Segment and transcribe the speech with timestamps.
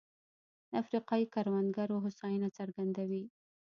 [0.69, 3.23] د افریقايي کروندګرو هوساینه څرګندوي.